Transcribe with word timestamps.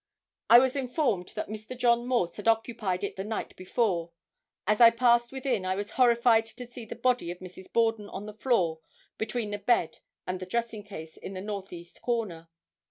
I 0.49 0.57
was 0.57 0.75
informed 0.75 1.27
that 1.35 1.47
Mr. 1.47 1.77
John 1.77 2.07
Morse 2.07 2.37
had 2.37 2.47
occupied 2.47 3.03
it 3.03 3.17
the 3.17 3.23
night 3.23 3.55
before. 3.55 4.09
As 4.65 4.81
I 4.81 4.89
passed 4.89 5.31
within 5.31 5.63
I 5.63 5.75
was 5.75 5.91
horrified 5.91 6.47
to 6.47 6.65
see 6.65 6.85
the 6.85 6.95
body 6.95 7.29
of 7.29 7.37
Mrs. 7.37 7.71
Borden 7.71 8.09
on 8.09 8.25
the 8.25 8.33
floor 8.33 8.79
between 9.19 9.51
the 9.51 9.59
bed 9.59 9.99
and 10.25 10.39
dressing 10.49 10.83
case 10.83 11.17
in 11.17 11.35
the 11.35 11.39
northeast 11.41 12.01
corner. 12.01 12.49